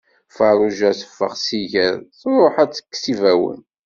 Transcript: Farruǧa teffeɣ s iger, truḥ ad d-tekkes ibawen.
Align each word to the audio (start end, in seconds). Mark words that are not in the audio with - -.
Farruǧa 0.35 0.91
teffeɣ 0.99 1.33
s 1.45 1.47
iger, 1.61 1.95
truḥ 2.19 2.55
ad 2.63 2.69
d-tekkes 2.69 3.03
ibawen. 3.13 3.59